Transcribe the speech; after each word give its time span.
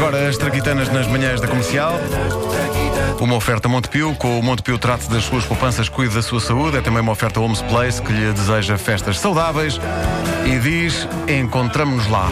Agora 0.00 0.30
as 0.30 0.38
traquitanas 0.38 0.90
nas 0.90 1.06
manhãs 1.06 1.42
da 1.42 1.46
comercial. 1.46 1.92
Uma 3.20 3.34
oferta 3.34 3.68
Montepio, 3.68 4.14
com 4.14 4.40
o 4.40 4.42
Montepio 4.42 4.78
trate 4.78 5.10
das 5.10 5.24
suas 5.24 5.44
poupanças, 5.44 5.90
cuide 5.90 6.14
da 6.14 6.22
sua 6.22 6.40
saúde. 6.40 6.78
É 6.78 6.80
também 6.80 7.02
uma 7.02 7.12
oferta 7.12 7.38
Homes 7.38 7.60
Place 7.60 8.00
que 8.00 8.10
lhe 8.10 8.32
deseja 8.32 8.78
festas 8.78 9.18
saudáveis 9.18 9.78
e 10.46 10.58
diz: 10.58 11.06
encontramos-nos 11.28 12.06
lá. 12.06 12.30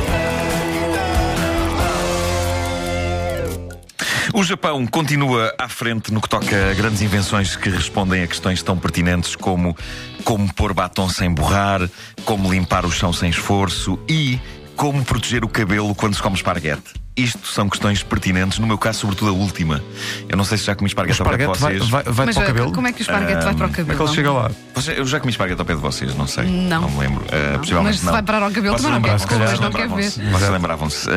O 4.33 4.43
Japão 4.43 4.87
continua 4.87 5.55
à 5.59 5.69
frente 5.69 6.11
no 6.11 6.23
que 6.23 6.29
toca 6.31 6.71
a 6.71 6.73
grandes 6.73 7.03
invenções 7.03 7.55
que 7.55 7.69
respondem 7.69 8.23
a 8.23 8.27
questões 8.27 8.63
tão 8.63 8.79
pertinentes 8.79 9.37
como 9.37 9.77
como 10.25 10.51
pôr 10.55 10.73
batom 10.73 11.11
sem 11.11 11.31
borrar, 11.31 11.87
como 12.25 12.51
limpar 12.51 12.87
o 12.87 12.91
chão 12.91 13.13
sem 13.13 13.29
esforço 13.29 13.99
e 14.09 14.41
como 14.75 15.05
proteger 15.05 15.45
o 15.45 15.49
cabelo 15.49 15.95
quando 15.95 16.15
se 16.15 16.23
come 16.23 16.35
esparguete. 16.35 17.08
Isto 17.19 17.49
são 17.49 17.69
questões 17.69 18.03
pertinentes, 18.03 18.59
no 18.61 18.67
meu 18.67 18.79
caso, 18.79 19.01
sobretudo 19.01 19.31
a 19.31 19.35
última. 19.35 19.83
Eu 20.29 20.37
não 20.37 20.45
sei 20.45 20.57
se 20.57 20.65
já 20.65 20.75
comi 20.75 20.89
esparguete, 20.89 21.21
ao 21.21 21.27
pé 21.29 21.37
de 21.37 21.43
esparguete 21.43 21.61
vai, 21.63 21.79
vocês. 21.79 21.91
vai, 21.91 22.03
vai 22.05 22.27
Mas 22.27 22.35
para 22.37 22.43
o 22.43 22.45
eh, 22.45 22.47
cabelo? 22.49 22.73
como 22.73 22.87
é 22.87 22.93
que 22.93 23.01
o 23.01 23.03
esparguete 23.03 23.45
vai 23.45 23.55
para 23.55 23.55
o 23.55 23.55
Como 23.55 23.65
é 23.67 23.71
cabelo? 23.77 23.99
que 23.99 24.03
ele 24.05 24.15
chega 24.15 24.33
lá? 24.33 24.51
Eu 24.97 25.05
já 25.07 25.19
comi 25.19 25.31
esparguete 25.33 25.61
ao 25.61 25.67
pé 25.67 25.75
de 25.75 25.81
vocês, 25.81 26.15
não 26.15 26.27
sei. 26.29 26.45
Não. 26.45 26.83
Não 26.83 26.91
me 26.91 26.99
lembro. 27.01 27.23
Uh, 27.25 27.53
Não. 27.53 27.59
possivelmente 27.59 27.91
Mas 27.95 27.99
se 28.01 28.05
não. 28.07 28.13
vai 28.13 28.23
parar 28.23 28.43
ao 28.45 28.51
cabelo, 28.53 28.79
Vocês 28.79 28.83
também 28.83 29.01
não 29.01 29.19
quer- 29.19 29.19
vocês 29.27 29.41
vocês 29.49 29.61
não 29.61 29.71
quer 29.73 29.89
ver. 29.89 30.11
Vocês 30.33 30.51
lembravam-se. 30.51 31.09
Uh, 31.09 31.13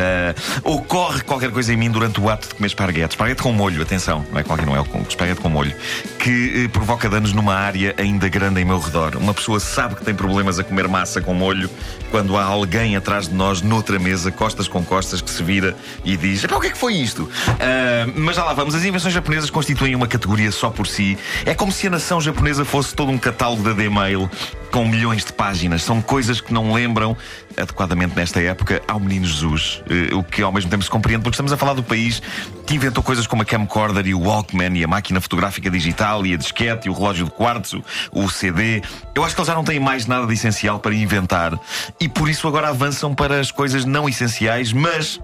ocorre 0.63 1.21
qualquer 1.21 1.51
coisa 1.51 1.71
em 1.73 1.77
mim 1.77 1.91
durante 1.91 2.20
o 2.20 2.29
ato 2.29 2.47
de 2.47 2.55
comer 2.55 2.67
esparguete. 2.67 3.13
Esparguete 3.13 3.41
com 3.43 3.53
molho, 3.53 3.81
atenção. 3.81 4.25
Não 4.31 4.39
é 4.39 4.43
qualquer 4.43 4.65
não 4.65 4.75
é 4.75 4.79
o 4.79 4.85
com- 4.85 5.01
esparguete 5.07 5.39
com 5.41 5.49
molho. 5.49 5.73
Que 6.17 6.63
eh, 6.65 6.67
provoca 6.67 7.07
danos 7.09 7.33
numa 7.33 7.53
área 7.55 7.93
ainda 7.97 8.27
grande 8.29 8.59
em 8.61 8.65
meu 8.65 8.79
redor. 8.79 9.15
Uma 9.17 9.33
pessoa 9.33 9.59
sabe 9.59 9.95
que 9.95 10.03
tem 10.03 10.15
problemas 10.15 10.57
a 10.59 10.63
comer 10.63 10.87
massa 10.87 11.21
com 11.21 11.33
molho 11.33 11.70
quando 12.09 12.35
há 12.37 12.43
alguém 12.43 12.95
atrás 12.95 13.27
de 13.27 13.33
nós, 13.35 13.61
noutra 13.61 13.99
mesa, 13.99 14.31
costas 14.31 14.67
com 14.67 14.83
costas, 14.83 15.21
que 15.21 15.29
se 15.29 15.43
vira 15.43 15.75
e 16.03 16.17
diz: 16.17 16.43
"Epá, 16.43 16.55
o 16.55 16.59
que 16.59 16.67
é 16.67 16.71
que 16.71 16.77
foi 16.77 16.93
isto? 16.95 17.23
Uh, 17.23 18.13
mas 18.15 18.35
já 18.35 18.43
lá 18.43 18.53
vamos. 18.53 18.75
As 18.75 18.83
invenções 18.83 19.13
japonesas 19.13 19.49
constituem 19.49 19.95
uma 19.95 20.07
categoria 20.07 20.51
só 20.51 20.70
por 20.70 20.87
si. 20.87 21.17
É 21.45 21.53
como 21.53 21.71
se 21.71 21.87
a 21.87 21.89
nação 21.89 22.20
japonesa 22.20 22.65
fosse 22.65 22.95
todo 22.95 23.11
um 23.11 23.17
catálogo 23.17 23.63
da 23.63 23.73
D-Mail 23.73 24.29
com 24.71 24.85
milhões 24.85 25.25
de 25.25 25.33
páginas. 25.33 25.83
São 25.83 26.01
coisas 26.01 26.39
que 26.39 26.53
não 26.53 26.73
lembram, 26.73 27.15
adequadamente 27.57 28.15
nesta 28.15 28.41
época, 28.41 28.81
ao 28.87 28.99
Menino 28.99 29.25
Jesus. 29.25 29.83
Eh, 29.89 30.15
o 30.15 30.23
que 30.23 30.41
ao 30.41 30.51
mesmo 30.51 30.70
tempo 30.71 30.83
se 30.83 30.89
compreende, 30.89 31.23
porque 31.23 31.35
estamos 31.35 31.51
a 31.51 31.57
falar 31.57 31.73
do 31.73 31.83
país 31.83 32.21
que 32.65 32.76
inventou 32.76 33.03
coisas 33.03 33.27
como 33.27 33.41
a 33.41 33.45
camcorder 33.45 34.07
e 34.07 34.13
o 34.13 34.21
Walkman 34.21 34.77
e 34.77 34.83
a 34.83 34.87
máquina 34.87 35.20
fotográfica 35.20 35.70
digital 35.70 36.26
e 36.26 36.33
a 36.33 36.37
disquete 36.37 36.87
e 36.87 36.89
o 36.89 36.93
relógio 36.93 37.26
de 37.26 37.31
quartzo, 37.31 37.83
o 38.11 38.29
CD. 38.29 38.81
Eu 39.13 39.26
acho 39.26 39.35
que 39.35 39.41
eles 39.41 39.48
já 39.48 39.55
não 39.55 39.63
têm 39.63 39.79
mais 39.79 40.05
nada 40.05 40.26
de 40.26 40.33
essencial 40.33 40.79
para 40.79 40.95
inventar 40.95 41.59
e 41.99 42.07
por 42.07 42.29
isso 42.29 42.48
agora 42.48 42.70
avançam 42.70 43.13
para 43.13 43.39
as 43.39 43.51
coisas 43.51 43.83
não 43.83 44.07
essenciais, 44.07 44.71
mas 44.71 45.20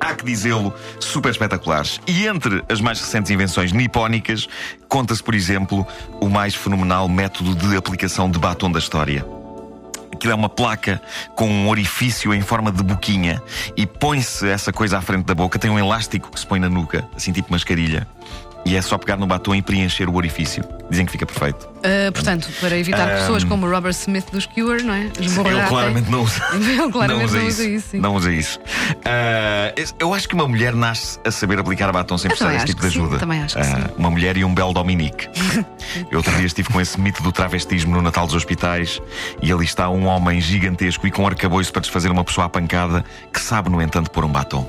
há 0.00 0.14
que 0.14 0.24
dizê-lo, 0.24 0.72
super 1.00 1.30
espetaculares. 1.30 2.00
E 2.06 2.26
entre 2.26 2.64
as 2.68 2.80
mais 2.80 3.00
recentes 3.00 3.30
invenções 3.30 3.72
nipónicas, 3.72 4.48
conta-se, 4.88 5.22
por 5.22 5.34
exemplo, 5.34 5.86
o 6.20 6.28
mais 6.28 6.54
fenomenal 6.54 7.08
método 7.08 7.54
de 7.54 7.76
aplicação 7.76 8.30
de 8.30 8.38
batom 8.38 8.70
da 8.70 8.78
história. 8.78 9.24
Aquilo 10.12 10.32
é 10.32 10.36
uma 10.36 10.48
placa 10.48 11.00
com 11.34 11.46
um 11.46 11.68
orifício 11.68 12.32
em 12.32 12.40
forma 12.40 12.72
de 12.72 12.82
boquinha 12.82 13.42
e 13.76 13.86
põe-se 13.86 14.48
essa 14.48 14.72
coisa 14.72 14.96
à 14.98 15.00
frente 15.02 15.26
da 15.26 15.34
boca, 15.34 15.58
tem 15.58 15.70
um 15.70 15.78
elástico 15.78 16.30
que 16.30 16.40
se 16.40 16.46
põe 16.46 16.58
na 16.58 16.70
nuca, 16.70 17.06
assim 17.14 17.32
tipo 17.32 17.52
mascarilha. 17.52 18.06
E 18.66 18.74
é 18.76 18.82
só 18.82 18.98
pegar 18.98 19.16
no 19.16 19.26
batom 19.28 19.54
e 19.54 19.62
preencher 19.62 20.08
o 20.08 20.14
orifício. 20.16 20.64
Dizem 20.90 21.06
que 21.06 21.12
fica 21.12 21.24
perfeito. 21.24 21.66
Uh, 21.78 22.10
portanto, 22.12 22.48
para 22.60 22.76
evitar 22.76 23.08
Ahm. 23.08 23.20
pessoas 23.20 23.44
como 23.44 23.64
o 23.66 23.70
Robert 23.70 23.92
Smith 23.92 24.26
dos 24.32 24.44
Cure, 24.46 24.82
não 24.82 24.92
é? 24.92 25.02
Ele 25.16 25.26
Esborratem. 25.26 25.68
claramente 25.68 26.10
não 26.10 26.22
usa. 26.22 26.42
Ele 26.54 26.90
claramente 26.92 27.20
não 27.20 27.24
usa 27.24 27.38
não 27.38 27.48
isso. 27.48 27.60
usa 27.62 27.68
isso. 27.70 27.96
Não 27.96 28.14
usa 28.16 28.32
isso. 28.32 28.60
Ah, 29.04 29.72
eu 30.00 30.12
acho 30.12 30.28
que 30.28 30.34
uma 30.34 30.48
mulher 30.48 30.74
nasce 30.74 31.18
a 31.24 31.30
saber 31.30 31.58
aplicar 31.60 31.92
batom 31.92 32.18
sem 32.18 32.28
Eu 32.30 32.36
precisar 32.36 32.52
desse 32.54 32.66
tipo 32.66 32.80
de 32.80 32.86
que 32.88 32.92
sim, 32.92 33.00
ajuda. 33.00 33.18
também 33.18 33.42
acho 33.42 33.54
que 33.54 33.60
Ah, 33.60 33.64
sim. 33.64 33.84
Uma 33.96 34.10
mulher 34.10 34.36
e 34.36 34.44
um 34.44 34.52
belo 34.52 34.72
Dominique. 34.72 35.28
eu 36.10 36.18
outro 36.18 36.34
dia 36.36 36.46
estive 36.46 36.68
com 36.68 36.80
esse 36.80 37.00
mito 37.00 37.22
do 37.22 37.30
travestismo 37.30 37.94
no 37.94 38.02
Natal 38.02 38.26
dos 38.26 38.34
Hospitais 38.34 39.00
e 39.40 39.52
ali 39.52 39.64
está 39.64 39.88
um 39.88 40.06
homem 40.06 40.40
gigantesco 40.40 41.06
e 41.06 41.10
com 41.12 41.24
arcabouço 41.26 41.72
para 41.72 41.82
desfazer 41.82 42.10
uma 42.10 42.24
pessoa 42.24 42.46
à 42.46 42.48
pancada 42.48 43.04
que 43.32 43.40
sabe, 43.40 43.70
no 43.70 43.80
entanto, 43.80 44.10
pôr 44.10 44.24
um 44.24 44.28
batom. 44.28 44.68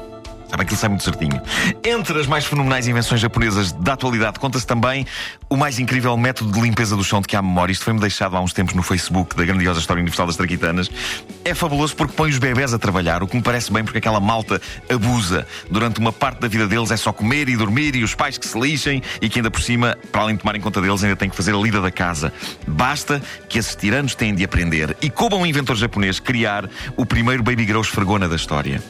Sabe, 0.50 0.64
aquilo 0.64 0.78
sai 0.78 0.90
muito 0.90 1.04
certinho. 1.04 1.42
Entre 1.84 2.20
as 2.20 2.26
mais 2.26 2.46
fenomenais 2.46 2.88
invenções 2.88 3.20
japonesas 3.20 3.72
da 3.74 3.94
atualidade, 3.94 4.40
conta-se 4.40 4.66
também 4.66 5.06
o 5.50 5.58
mais 5.58 5.78
incrível 5.80 6.16
método 6.18 6.52
de 6.52 6.62
limpeza 6.62 6.96
do 6.96 7.04
chão 7.04 7.22
de 7.22 7.28
que 7.28 7.36
há 7.36 7.42
memória. 7.42 7.72
Isto 7.72 7.86
foi-me 7.86 8.00
deixado 8.00 8.36
há 8.36 8.42
uns 8.42 8.54
tempos 8.54 8.74
no 8.74 8.82
Facebook 8.82 9.36
da 9.36 9.44
grandiosa 9.44 9.80
História 9.80 10.02
Universal 10.02 10.28
das 10.28 10.38
Traquitanas. 10.38 10.90
É 11.44 11.54
fabuloso 11.54 11.96
porque 11.96 12.14
põe 12.14 12.30
os 12.30 12.38
bebés 12.38 12.74
a 12.74 12.80
trabalhar, 12.80 13.22
o 13.24 13.28
que 13.28 13.36
me 13.36 13.42
parece 13.42 13.72
bem 13.72 13.84
porque 13.84 13.98
aquela 13.98 14.20
malta 14.20 14.62
abusa. 14.90 15.46
Durante 15.70 16.00
uma 16.00 16.14
parte 16.14 16.40
da 16.40 16.48
vida 16.48 16.68
deles 16.68 16.92
é 16.92 16.98
só 16.98 17.12
comer 17.12 17.50
e 17.50 17.58
dormir 17.58 17.96
e 17.96 18.04
os 18.04 18.16
pais 18.16 18.38
que 18.38 18.48
se 18.48 18.60
lixem 18.60 19.02
e 19.22 19.30
que 19.30 19.40
ainda 19.40 19.52
por 19.52 19.62
cima, 19.62 19.98
para 20.12 20.22
além 20.22 20.36
de 20.36 20.42
tomarem 20.42 20.62
conta 20.62 20.82
deles, 20.82 21.04
ainda 21.04 21.16
têm 21.16 21.30
que 21.30 21.36
fazer 21.36 21.54
a 21.54 21.58
lida 21.58 21.82
da 21.82 21.92
casa. 21.92 22.32
Basta 22.66 23.22
que 23.50 23.60
esses 23.60 23.76
tiranos 23.76 24.16
têm 24.16 24.34
de 24.34 24.44
aprender. 24.44 24.96
E 25.02 25.10
como 25.10 25.38
um 25.38 25.46
inventor 25.46 25.76
japonês 25.76 26.20
criar 26.20 26.70
o 26.96 27.06
primeiro 27.06 27.44
baby 27.44 27.66
grow 27.66 27.82
esfregona 27.82 28.28
da 28.28 28.36
história. 28.36 28.82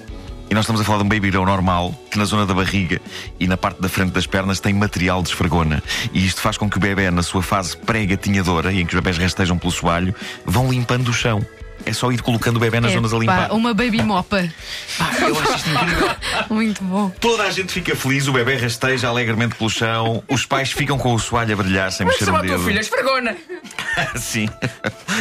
E 0.50 0.54
nós 0.54 0.64
estamos 0.64 0.80
a 0.80 0.84
falar 0.84 1.00
de 1.00 1.04
um 1.04 1.10
baby 1.10 1.30
grow 1.30 1.46
normal, 1.46 1.94
que 2.10 2.18
na 2.18 2.24
zona 2.26 2.46
da 2.46 2.54
barriga 2.54 3.02
e 3.40 3.48
na 3.48 3.58
parte 3.58 3.82
da 3.82 3.90
frente 3.90 4.12
das 4.12 4.26
pernas 4.26 4.60
tem 4.60 4.74
material 4.74 5.22
de 5.22 5.30
esfregona. 5.30 5.84
E 6.14 6.26
isto 6.26 6.40
faz 6.40 6.58
com 6.58 6.70
que 6.70 6.78
o 6.78 6.80
bebê, 6.80 7.12
na 7.12 7.22
sua 7.22 7.44
fase 7.44 7.76
pré-gatinhadora, 7.76 8.72
e 8.72 8.82
em 8.82 8.86
que 8.86 8.96
os 8.96 9.02
bebés 9.02 9.18
rastejam 9.18 9.58
pelo 9.58 9.72
soalho, 9.72 10.16
vão 10.46 10.72
limpando 10.72 11.10
o 11.10 11.14
chão. 11.14 11.46
É 11.86 11.94
só 11.94 12.12
ir 12.12 12.22
colocando 12.22 12.58
o 12.58 12.60
bebê 12.60 12.80
nas 12.80 12.92
zonas 12.92 13.14
a 13.14 13.18
limpar. 13.18 13.52
uma 13.52 13.74
baby 13.74 14.02
mopa. 14.02 14.50
Ah, 15.00 15.12
eu 15.22 15.40
acho 15.40 15.56
isto 15.56 15.70
incrível. 15.70 16.10
Muito 16.50 16.84
bom. 16.84 17.10
Toda 17.20 17.44
a 17.44 17.52
gente 17.52 17.72
fica 17.72 17.96
feliz, 17.96 18.28
o 18.28 18.34
bebê 18.34 18.56
rasteja 18.56 19.08
alegremente 19.08 19.56
pelo 19.56 19.70
chão, 19.70 20.24
os 20.28 20.46
pais 20.46 20.72
ficam 20.72 20.98
com 20.98 21.14
o 21.14 21.20
soalho 21.20 21.54
a 21.54 21.56
brilhar 21.58 21.92
sem 21.92 22.06
mexer 22.06 22.30
um 22.30 22.42
dedo. 22.42 22.70
esfregona. 22.72 23.36
Sim. 24.16 24.50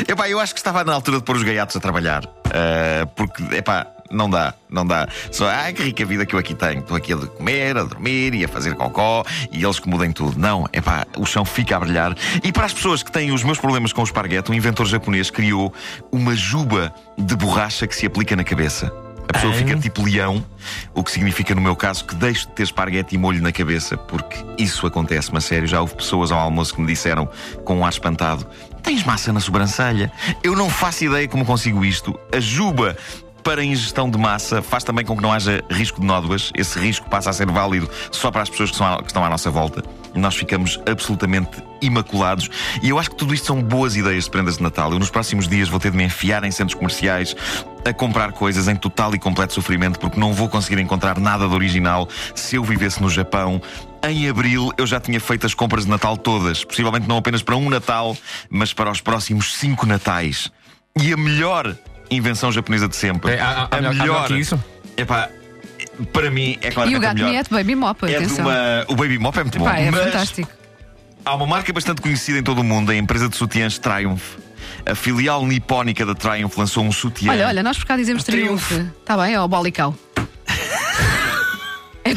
Epá, 0.09 0.29
eu 0.29 0.41
acho 0.41 0.55
que 0.55 0.61
estava 0.61 0.83
na 0.83 0.95
altura 0.95 1.19
de 1.19 1.25
pôr 1.25 1.37
os 1.37 1.43
gaiatos 1.43 1.77
a 1.77 1.81
trabalhar. 1.81 2.23
Ah, 2.47 3.07
porque, 3.15 3.43
epá, 3.55 3.87
não 4.11 4.29
dá, 4.29 4.55
não 4.69 4.87
dá. 4.87 5.09
Só, 5.31 5.49
ai 5.49 5.73
que 5.73 5.83
rica 5.83 6.05
vida 6.05 6.27
que 6.27 6.35
eu 6.35 6.39
aqui 6.39 6.55
tenho. 6.55 6.81
Estou 6.81 6.97
aqui 6.97 7.13
a 7.13 7.17
comer, 7.17 7.77
a 7.77 7.85
dormir 7.85 8.35
e 8.35 8.45
a 8.45 8.49
fazer 8.49 8.75
cocó 8.75 9.25
e 9.51 9.65
eles 9.65 9.79
que 9.79 9.89
mudem 9.89 10.13
tudo. 10.13 10.39
Não, 10.39 10.67
epá, 10.73 11.07
o 11.17 11.25
chão 11.25 11.45
fica 11.45 11.77
a 11.77 11.81
brilhar. 11.81 12.15
E 12.43 12.53
para 12.53 12.67
as 12.67 12.73
pessoas 12.73 13.03
que 13.03 13.11
têm 13.11 13.33
os 13.33 13.43
meus 13.43 13.59
problemas 13.59 13.93
com 13.93 14.01
o 14.01 14.05
esparguete, 14.05 14.51
um 14.51 14.55
inventor 14.55 14.87
japonês 14.87 15.31
criou 15.31 15.73
uma 16.13 16.35
juba 16.35 16.93
de 17.19 17.37
borracha 17.37 17.87
que 17.87 17.97
se 17.97 18.07
aplica 18.07 18.37
na 18.37 18.45
cabeça. 18.45 18.93
A 19.29 19.33
pessoa 19.33 19.53
fica 19.53 19.77
tipo 19.77 20.05
leão, 20.05 20.45
o 20.95 21.03
que 21.03 21.11
significa, 21.11 21.53
no 21.53 21.61
meu 21.61 21.75
caso, 21.75 22.05
que 22.05 22.15
deixo 22.15 22.47
de 22.47 22.53
ter 22.53 22.63
esparguete 22.63 23.17
e 23.17 23.19
molho 23.19 23.43
na 23.43 23.51
cabeça, 23.51 23.97
porque 23.97 24.37
isso 24.57 24.87
acontece-me 24.87 25.39
a 25.39 25.41
sério. 25.41 25.67
Já 25.67 25.81
houve 25.81 25.97
pessoas 25.97 26.31
ao 26.31 26.39
almoço 26.39 26.75
que 26.75 26.81
me 26.81 26.87
disseram, 26.87 27.29
com 27.65 27.79
um 27.79 27.85
ar 27.85 27.91
espantado: 27.91 28.47
Tens 28.85 29.03
massa 29.03 29.33
na 29.33 29.41
sobrancelha? 29.41 30.13
Eu 30.45 30.55
não 30.55 30.71
faço 30.71 31.05
ideia 31.05 31.27
como 31.27 31.45
consigo 31.45 31.85
isto. 31.85 32.19
A 32.33 32.39
juba 32.39 32.97
para 33.47 33.63
ingestão 33.63 34.11
de 34.11 34.19
massa 34.19 34.61
faz 34.61 34.83
também 34.83 35.05
com 35.05 35.17
que 35.17 35.23
não 35.23 35.33
haja 35.33 35.63
risco 35.71 36.01
de 36.01 36.07
nódoas. 36.07 36.51
Esse 36.53 36.81
risco 36.81 37.09
passa 37.09 37.31
a 37.31 37.33
ser 37.33 37.47
válido 37.47 37.89
só 38.11 38.29
para 38.29 38.43
as 38.43 38.51
pessoas 38.51 38.73
que, 38.73 38.77
são 38.77 38.97
que 38.97 39.07
estão 39.07 39.25
à 39.25 39.31
nossa 39.31 39.53
volta. 39.53 39.85
Nós 40.17 40.35
ficamos 40.35 40.81
absolutamente 40.85 41.63
imaculados. 41.81 42.51
E 42.83 42.89
eu 42.89 42.99
acho 42.99 43.11
que 43.11 43.17
tudo 43.17 43.33
isto 43.33 43.47
são 43.47 43.63
boas 43.63 43.95
ideias 43.95 44.25
de 44.25 44.31
prendas 44.31 44.57
de 44.57 44.65
Natal. 44.65 44.91
Eu 44.91 44.99
nos 44.99 45.11
próximos 45.11 45.47
dias 45.47 45.69
vou 45.69 45.79
ter 45.79 45.93
de 45.93 45.97
me 45.97 46.03
enfiar 46.03 46.43
em 46.43 46.51
centros 46.51 46.75
comerciais 46.75 47.37
a 47.85 47.93
comprar 47.93 48.33
coisas 48.33 48.67
em 48.67 48.75
total 48.75 49.15
e 49.15 49.19
completo 49.19 49.55
sofrimento 49.55 50.01
porque 50.01 50.19
não 50.19 50.33
vou 50.33 50.49
conseguir 50.49 50.81
encontrar 50.81 51.21
nada 51.21 51.47
de 51.47 51.55
original 51.55 52.09
se 52.35 52.57
eu 52.57 52.65
vivesse 52.65 53.01
no 53.01 53.09
Japão. 53.09 53.63
Em 54.03 54.29
abril 54.29 54.73
eu 54.77 54.89
já 54.89 54.99
tinha 54.99 55.21
feito 55.21 55.47
as 55.47 55.55
compras 55.55 55.85
de 55.85 55.91
Natal 55.91 56.17
todas, 56.17 56.65
possivelmente 56.65 57.07
não 57.07 57.19
apenas 57.19 57.45
para 57.45 57.55
um 57.55 57.71
Natal, 57.71 58.17
mas 58.51 58.73
para 58.73 58.91
os 58.91 59.01
próximos 59.01 59.55
cinco 59.55 59.87
Natais. 59.87 60.51
E 61.01 61.13
a 61.13 61.17
melhor 61.17 61.77
invenção 62.11 62.51
japonesa 62.53 62.89
de 62.89 62.97
sempre. 62.97 63.33
É, 63.33 63.41
há- 63.41 63.49
há- 63.49 63.69
há 63.71 63.77
melhor- 63.77 63.95
melhor 63.95 64.27
que 64.27 64.35
isso? 64.35 64.63
Epá, 64.97 65.29
para 66.13 66.31
mim 66.31 66.59
é 66.63 66.71
claramente 66.71 66.93
E 66.93 66.95
o 66.95 66.99
a 66.99 67.01
gato 67.03 67.15
melhor. 67.17 67.31
nieto, 67.31 67.51
baby 67.55 67.75
mopa, 67.75 68.11
É 68.11 68.17
atenção. 68.17 68.45
uma... 68.47 68.85
O 68.89 68.95
Baby 68.97 69.19
Mop 69.19 69.37
é 69.39 69.43
muito 69.43 69.59
bom. 69.59 69.65
Pá, 69.65 69.79
é 69.79 69.91
mas 69.91 70.05
fantástico. 70.05 70.51
Há 71.25 71.35
uma 71.35 71.47
marca 71.47 71.73
bastante 71.73 72.01
conhecida 72.01 72.39
em 72.39 72.43
todo 72.43 72.61
o 72.61 72.65
mundo, 72.65 72.91
a 72.93 72.95
empresa 72.97 73.29
de 73.29 73.37
sutiãs 73.37 73.79
Triumph. 73.79 74.37
A 74.85 74.95
filial 74.95 75.45
nipónica 75.45 76.07
da 76.07 76.15
Triumph 76.15 76.57
lançou 76.57 76.85
um 76.85 76.93
sutiã. 76.93 77.33
Olha, 77.33 77.49
olha, 77.49 77.63
nós 77.63 77.77
por 77.77 77.87
cá 77.87 77.97
dizemos 77.97 78.23
triunfo. 78.25 78.75
Está 79.01 79.17
bem, 79.17 79.37
ó, 79.37 79.47
bolicau. 79.49 79.95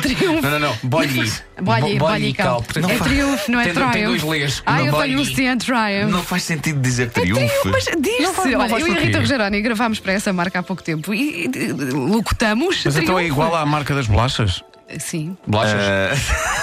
Triunfo. 0.01 0.41
Não, 0.41 0.51
não, 0.51 0.59
não. 0.59 0.75
Bolli. 0.83 1.31
Bolli, 1.61 1.99
Bo- 1.99 2.07
bolicau. 2.07 2.61
Portanto, 2.63 2.89
É 2.89 2.97
triunfo, 2.97 3.51
não 3.51 3.59
é 3.59 3.63
tem, 3.65 3.73
Tem 3.73 3.89
triumph. 3.91 4.07
dois 4.21 4.23
lês. 4.23 4.63
Ah, 4.65 4.79
eu 4.81 4.93
tenho 4.93 5.19
um 5.19 5.23
Bolli. 5.23 5.35
Cian 5.35 5.57
Triumph. 5.57 6.11
Não 6.11 6.23
faz 6.23 6.43
sentido 6.43 6.79
dizer 6.81 7.09
triunfo, 7.11 7.35
triunfo. 7.39 7.69
mas 7.69 7.85
diz-se. 8.01 8.55
Olha, 8.55 8.79
eu 8.79 8.87
e 8.87 8.97
a? 8.97 8.99
Rita 8.99 9.19
Rogeroni 9.19 9.61
gravámos 9.61 9.99
para 9.99 10.13
essa 10.13 10.31
marca 10.33 10.59
há 10.59 10.63
pouco 10.63 10.81
tempo 10.83 11.13
e, 11.13 11.49
locutamos. 11.93 12.81
Mas 12.85 12.95
então 12.97 13.17
é 13.17 13.23
triunfo. 13.23 13.41
igual 13.41 13.55
à 13.55 13.65
marca 13.65 13.93
das 13.93 14.07
bolachas? 14.07 14.63
Sim, 14.97 15.37
Bolachas. 15.45 15.79
Ah, 15.79 16.15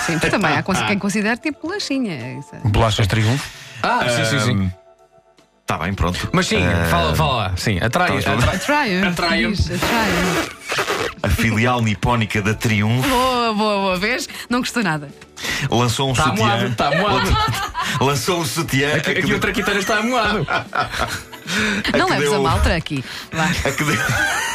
sim, 0.07 0.19
também 0.19 0.51
há 0.57 0.63
quem 0.89 0.99
considera 0.99 1.37
tipo 1.37 1.69
bolachinha. 1.69 2.13
É- 2.13 2.41
Bolachas 2.69 3.07
Triunfo? 3.07 3.49
Ah, 3.83 4.05
sim, 4.09 4.25
sim, 4.25 4.41
sim. 4.41 4.73
Está 5.67 5.79
bem, 5.79 5.93
pronto. 5.95 6.29
Mas 6.33 6.47
sim, 6.47 6.61
fala, 6.89 7.13
fala 7.17 7.35
lá. 7.35 7.57
Sim, 7.57 7.81
atrai. 7.83 8.23
Tá, 8.23 8.35
atrai. 8.35 9.03
Atraio. 9.03 9.51
Diz, 9.53 9.69
atraio. 9.69 10.49
A 11.25 11.29
filial 11.29 11.83
nipónica 11.83 12.41
da 12.41 12.55
Triunfo 12.55 13.09
Boa, 13.09 13.53
boa, 13.53 13.77
boa. 13.79 13.97
Vês? 13.99 14.29
Não 14.49 14.61
gostou 14.61 14.85
nada. 14.85 15.09
lançou 15.69 16.09
um 16.09 16.13
Está 16.13 16.25
sutiã. 16.27 16.45
amoado, 16.45 16.67
está 16.69 16.87
amoado. 16.89 17.37
Lançou 18.01 18.41
um 18.43 18.45
sutiã. 18.45 18.95
Aqui, 18.95 19.11
aqui 19.11 19.23
deu- 19.23 19.37
o 19.39 19.41
traquiteiro 19.41 19.81
está 19.81 19.99
amoado. 19.99 20.47
não 21.99 22.09
leves 22.11 22.31
deu- 22.31 22.37
a 22.37 22.43
mal, 22.43 22.61
aqui. 22.77 23.05
Vá. 23.33 23.45
a 23.47 23.73
que 23.73 23.83
deu... 23.83 23.97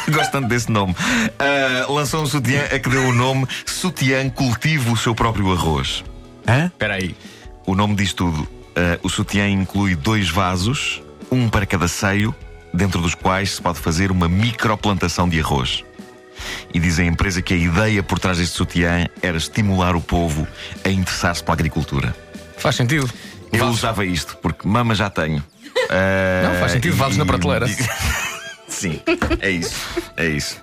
Gosto 0.16 0.30
tanto 0.32 0.48
desse 0.48 0.72
nome. 0.72 0.96
Ah, 1.38 1.92
lançou 1.92 2.22
um 2.22 2.26
sutiã 2.26 2.62
a 2.74 2.78
que 2.78 2.88
deu 2.88 3.02
o 3.08 3.12
nome 3.12 3.46
Sutiã 3.66 4.30
Cultivo 4.30 4.92
o 4.92 4.96
seu 4.96 5.14
próprio 5.14 5.52
arroz. 5.52 6.02
Hã? 6.48 6.66
Espera 6.68 6.94
aí. 6.94 7.14
O 7.66 7.74
nome 7.74 7.96
diz 7.96 8.14
tudo. 8.14 8.48
Ah, 8.76 8.98
o 9.02 9.08
sutiã 9.08 9.48
inclui 9.48 9.94
dois 9.94 10.28
vasos, 10.30 11.02
um 11.30 11.48
para 11.48 11.66
cada 11.66 11.88
seio, 11.88 12.34
dentro 12.72 13.00
dos 13.00 13.14
quais 13.14 13.52
se 13.52 13.62
pode 13.62 13.78
fazer 13.78 14.10
uma 14.10 14.28
microplantação 14.28 15.28
de 15.28 15.38
arroz. 15.40 15.84
E 16.74 16.80
diz 16.80 16.98
a 16.98 17.04
empresa 17.04 17.40
que 17.42 17.54
a 17.54 17.56
ideia 17.56 18.02
por 18.02 18.18
trás 18.18 18.38
deste 18.38 18.56
sutiã 18.56 19.06
era 19.22 19.36
estimular 19.36 19.94
o 19.94 20.00
povo 20.00 20.46
a 20.84 20.88
interessar-se 20.88 21.42
pela 21.42 21.54
agricultura. 21.54 22.16
Faz 22.58 22.76
sentido. 22.76 23.08
Eu 23.52 23.58
Vales- 23.60 23.74
usava 23.76 24.04
isto, 24.04 24.36
porque 24.38 24.66
mama 24.66 24.94
já 24.94 25.08
tenho. 25.10 25.42
Ah, 25.90 26.48
Não, 26.52 26.58
faz 26.60 26.72
sentido, 26.72 26.96
vales 26.96 27.16
na 27.16 27.26
prateleira. 27.26 27.66
Sim, 28.66 29.00
é 29.40 29.50
isso. 29.50 29.76
É 30.16 30.26
isso. 30.26 30.56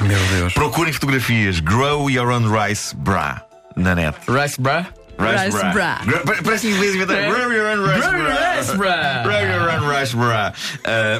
Meu 0.00 0.18
Deus. 0.28 0.52
Procurem 0.52 0.92
fotografias 0.92 1.58
Grow 1.60 2.10
Your 2.10 2.28
Own 2.30 2.46
Rice 2.52 2.94
Bra 2.94 3.42
na 3.74 3.94
net. 3.94 4.16
Rice 4.28 4.60
bra? 4.60 4.86
Rice 5.18 5.72
bra. 5.72 6.00
Parece 6.44 6.68
inglês 6.68 6.94
inventado. 6.94 7.18
É. 7.18 7.28
Grow 7.30 7.52
Your 7.52 7.78
Own 7.78 7.86
Rice 7.86 8.08
Grow 8.08 8.18
your 8.18 8.76
Bra. 8.76 8.76
bra. 8.76 9.22
Grow 9.22 9.40
Your 9.40 9.74
Own 9.74 9.98
Rice 10.00 10.16
Bra. 10.16 10.52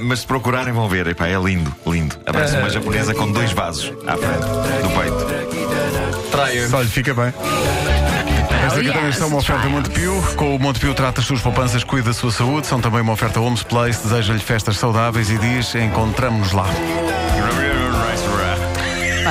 Mas 0.02 0.20
se 0.20 0.26
procurarem 0.26 0.72
vão 0.72 0.88
ver. 0.88 1.06
Epá, 1.06 1.26
é 1.26 1.38
lindo, 1.38 1.74
lindo. 1.86 2.16
Aparece 2.26 2.56
uma 2.56 2.70
japonesa 2.70 3.14
com 3.14 3.30
dois 3.32 3.52
vasos 3.52 3.92
à 4.06 4.16
frente 4.16 4.46
do 4.82 4.90
peito. 4.90 6.30
Traio. 6.30 6.68
Olha, 6.74 6.88
fica 6.88 7.14
bem. 7.14 7.32
Esta 8.66 8.80
aqui 8.80 8.92
também 8.92 9.10
está 9.10 9.26
uma 9.26 9.38
oferta 9.38 9.68
Montepio. 9.68 10.22
Com 10.36 10.56
o 10.56 10.58
Montepio 10.58 10.92
trata 10.92 11.20
as 11.20 11.26
suas 11.26 11.40
poupanças, 11.40 11.84
cuida 11.84 12.08
da 12.08 12.14
sua 12.14 12.32
saúde. 12.32 12.66
São 12.66 12.80
também 12.80 13.00
uma 13.00 13.12
oferta 13.12 13.40
Homes 13.40 13.62
Place. 13.62 14.02
Deseja-lhe 14.02 14.40
festas 14.40 14.76
saudáveis 14.76 15.30
e 15.30 15.38
diz: 15.38 15.74
encontramos-nos 15.74 16.52
lá. 16.52 16.66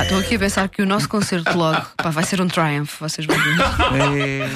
Estou 0.02 0.18
aqui 0.18 0.36
a 0.36 0.38
pensar 0.38 0.68
que 0.68 0.82
o 0.82 0.86
nosso 0.86 1.08
concerto 1.08 1.56
logo 1.56 1.80
pá, 1.96 2.10
vai 2.10 2.24
ser 2.24 2.40
um 2.40 2.46
triumph. 2.46 3.00
Vocês 3.00 3.26
vão 3.26 3.36
ver. 3.36 4.50